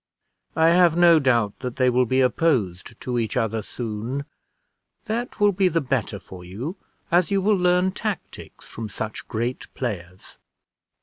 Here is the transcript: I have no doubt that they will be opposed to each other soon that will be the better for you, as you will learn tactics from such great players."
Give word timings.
I 0.55 0.69
have 0.69 0.97
no 0.97 1.19
doubt 1.19 1.59
that 1.59 1.75
they 1.75 1.87
will 1.87 2.07
be 2.07 2.21
opposed 2.21 2.99
to 3.01 3.19
each 3.19 3.37
other 3.37 3.61
soon 3.61 4.25
that 5.05 5.39
will 5.39 5.51
be 5.51 5.67
the 5.67 5.79
better 5.79 6.17
for 6.17 6.43
you, 6.43 6.75
as 7.11 7.29
you 7.29 7.39
will 7.39 7.53
learn 7.55 7.91
tactics 7.91 8.65
from 8.67 8.89
such 8.89 9.27
great 9.27 9.71
players." 9.75 10.39